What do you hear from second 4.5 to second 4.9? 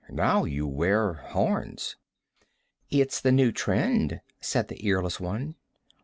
the